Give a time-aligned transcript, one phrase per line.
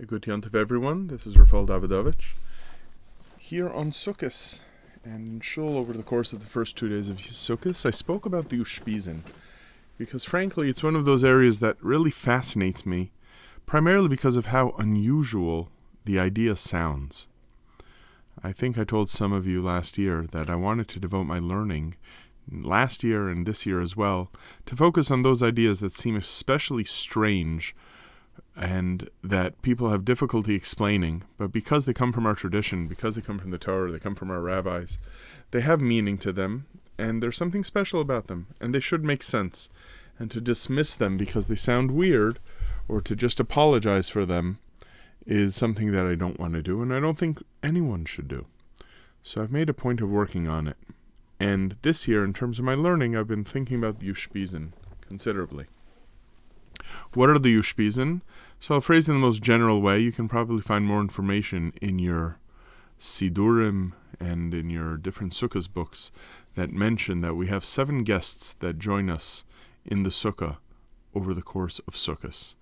[0.00, 1.08] A good yontiv, everyone.
[1.08, 2.32] This is Rafael Davidovich
[3.36, 4.60] here on Sukkot
[5.04, 7.84] and in Shul over the course of the first two days of Sukkot.
[7.84, 9.20] I spoke about the Ushpizin
[9.98, 13.10] because, frankly, it's one of those areas that really fascinates me,
[13.66, 15.68] primarily because of how unusual
[16.06, 17.26] the idea sounds.
[18.42, 21.40] I think I told some of you last year that I wanted to devote my
[21.40, 21.96] learning
[22.50, 24.32] last year and this year as well
[24.64, 27.76] to focus on those ideas that seem especially strange
[28.56, 33.22] and that people have difficulty explaining, but because they come from our tradition, because they
[33.22, 34.98] come from the Torah, they come from our rabbis,
[35.50, 36.66] they have meaning to them,
[36.98, 39.70] and there's something special about them, and they should make sense.
[40.18, 42.38] And to dismiss them because they sound weird,
[42.88, 44.58] or to just apologize for them,
[45.26, 48.46] is something that I don't want to do, and I don't think anyone should do.
[49.22, 50.76] So I've made a point of working on it.
[51.38, 54.72] And this year, in terms of my learning, I've been thinking about the Ushpizin
[55.08, 55.66] considerably.
[57.14, 58.20] What are the Ushpizin?
[58.60, 59.98] So I'll phrase in the most general way.
[59.98, 62.38] You can probably find more information in your
[63.00, 66.12] Siddurim and in your different Sukkahs books
[66.54, 69.44] that mention that we have seven guests that join us
[69.84, 70.58] in the Sukkah
[71.12, 72.54] over the course of Sukkot.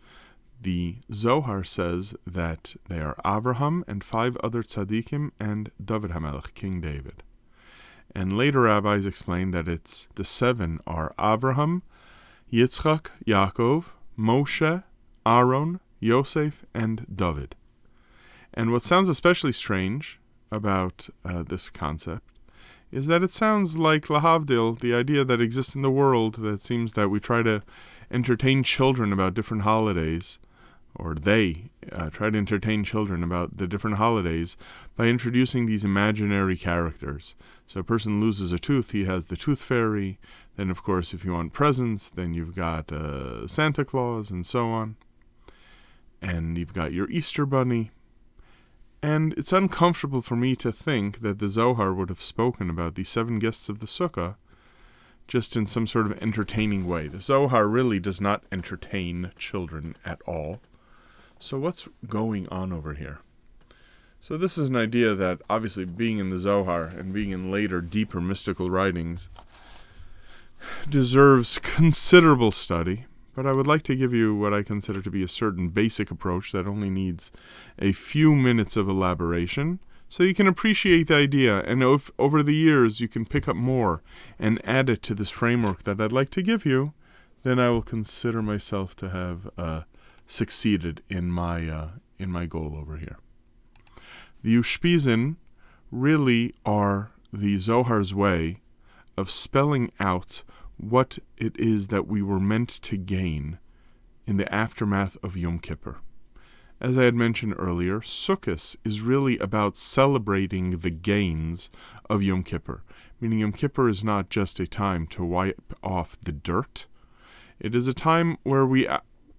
[0.60, 6.80] The Zohar says that they are Avraham and five other tzaddikim and David Hamelech, King
[6.80, 7.22] David.
[8.14, 11.82] And later rabbis explain that it's the seven are Avraham,
[12.50, 13.84] Yitzchak, Yaakov,
[14.18, 14.82] Moshe,
[15.24, 17.54] Aaron, Yosef, and David.
[18.52, 20.18] And what sounds especially strange
[20.50, 22.24] about uh, this concept
[22.90, 26.94] is that it sounds like lahavdil, the idea that exists in the world that seems
[26.94, 27.62] that we try to
[28.10, 30.38] entertain children about different holidays,
[30.98, 34.56] or they uh, try to entertain children about the different holidays
[34.96, 37.34] by introducing these imaginary characters.
[37.66, 40.18] So a person loses a tooth, he has the tooth fairy.
[40.56, 44.68] Then, of course, if you want presents, then you've got uh, Santa Claus and so
[44.68, 44.96] on.
[46.20, 47.92] And you've got your Easter bunny.
[49.00, 53.04] And it's uncomfortable for me to think that the Zohar would have spoken about the
[53.04, 54.34] seven guests of the Sukkah
[55.28, 57.06] just in some sort of entertaining way.
[57.06, 60.60] The Zohar really does not entertain children at all.
[61.40, 63.20] So, what's going on over here?
[64.20, 67.80] So, this is an idea that obviously being in the Zohar and being in later,
[67.80, 69.28] deeper mystical writings
[70.88, 75.22] deserves considerable study, but I would like to give you what I consider to be
[75.22, 77.30] a certain basic approach that only needs
[77.78, 79.78] a few minutes of elaboration
[80.08, 83.56] so you can appreciate the idea and if over the years you can pick up
[83.56, 84.02] more
[84.38, 86.94] and add it to this framework that I'd like to give you,
[87.42, 89.82] then I will consider myself to have uh,
[90.28, 93.18] succeeded in my uh, in my goal over here.
[94.42, 95.36] The Ushpizin
[95.90, 98.60] really are the Zohar's way
[99.16, 100.44] of spelling out
[100.76, 103.58] what it is that we were meant to gain
[104.26, 105.96] in the aftermath of Yom Kippur.
[106.80, 111.70] As I had mentioned earlier, Sukkot is really about celebrating the gains
[112.08, 112.84] of Yom Kippur,
[113.20, 116.86] meaning Yom Kippur is not just a time to wipe off the dirt.
[117.58, 118.86] It is a time where we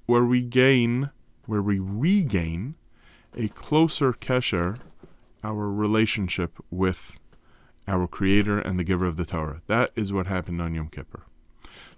[0.10, 1.12] where we gain,
[1.46, 2.74] where we regain
[3.38, 4.80] a closer kesher,
[5.44, 7.20] our relationship with
[7.88, 9.62] our Creator and the Giver of the Torah.
[9.68, 11.28] That is what happened on Yom Kippur.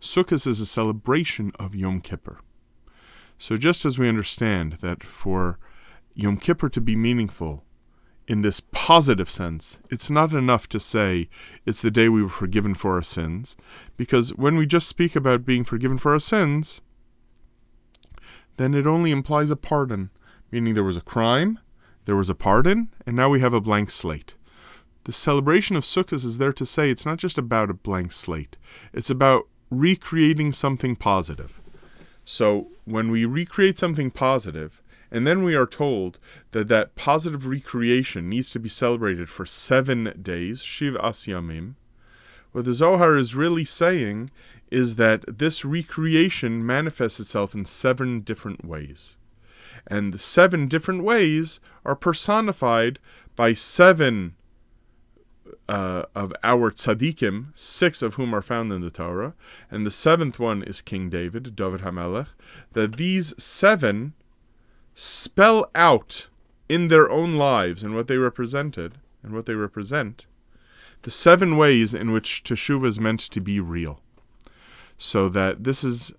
[0.01, 2.39] Sukkot is a celebration of Yom Kippur.
[3.38, 5.57] So just as we understand that for
[6.13, 7.63] Yom Kippur to be meaningful
[8.27, 11.29] in this positive sense, it's not enough to say
[11.66, 13.55] it's the day we were forgiven for our sins,
[13.95, 16.81] because when we just speak about being forgiven for our sins,
[18.61, 20.11] then it only implies a pardon,
[20.51, 21.59] meaning there was a crime,
[22.05, 24.35] there was a pardon, and now we have a blank slate.
[25.05, 28.57] The celebration of Sukkot is there to say it's not just about a blank slate,
[28.94, 31.59] it's about recreating something positive.
[32.23, 36.19] So when we recreate something positive, and then we are told
[36.51, 41.75] that that positive recreation needs to be celebrated for seven days, Shivas Yamim,
[42.51, 44.29] what the Zohar is really saying
[44.71, 49.17] is that this recreation manifests itself in seven different ways.
[49.87, 53.00] And the seven different ways are personified
[53.35, 54.35] by seven
[55.68, 59.33] uh, of our tzaddikim, six of whom are found in the Torah,
[59.69, 62.29] and the seventh one is King David, David Hamelech,
[62.74, 64.13] that these seven
[64.95, 66.27] spell out
[66.69, 70.25] in their own lives and what they represented and what they represent
[71.03, 74.01] the seven ways in which Teshuvah is meant to be real
[75.01, 76.13] so that this is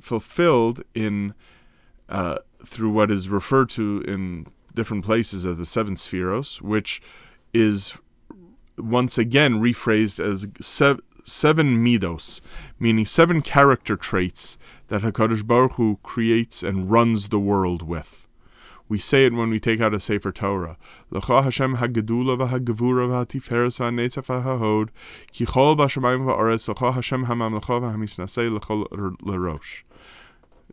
[0.00, 1.34] fulfilled in
[2.08, 7.02] uh, through what is referred to in different places as the seven sefiros, which
[7.52, 7.94] is
[8.78, 12.40] once again rephrased as sev- seven midos,
[12.78, 14.56] meaning seven character traits
[14.86, 18.19] that Hakadosh Baruch Hu creates and runs the world with.
[18.90, 20.76] We say it when we take out a Sefer Torah.
[21.12, 24.88] Hashem hagedula v'hagevura v'hatiferes v'hahod
[25.30, 28.50] ki chol v'aretz Hashem v'hamisnasei
[29.22, 29.82] l'rosh.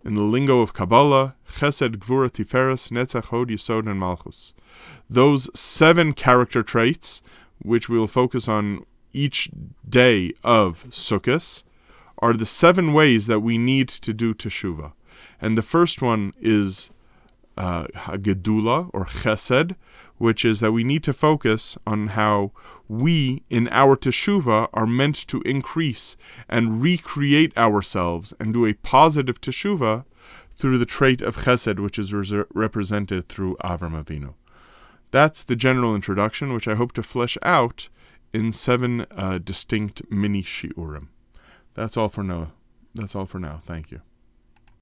[0.04, 4.56] In the lingo of Kabbalah, Chesed, Gvura, Tiferes, Netzach, Hod, Yisod, and Malchus.
[5.08, 7.22] Those seven character traits,
[7.62, 8.84] which we'll focus on
[9.14, 9.52] each
[9.88, 11.62] day of Sukkot,
[12.18, 14.94] are the seven ways that we need to do Teshuvah.
[15.40, 16.90] And the first one is
[17.58, 17.88] uh,
[18.18, 19.76] Gedula or Chesed,
[20.18, 22.52] which is that we need to focus on how
[22.88, 26.18] we, in our teshuva, are meant to increase
[26.48, 30.06] and recreate ourselves and do a positive teshuva
[30.56, 34.34] through the trait of Chesed, which is re- represented through Avram Avinu.
[35.12, 37.90] That's the general introduction, which I hope to flesh out
[38.34, 41.08] in seven uh, distinct mini shiurim.
[41.76, 42.52] That's all for now.
[42.94, 43.62] That's all for now.
[43.64, 44.02] Thank you.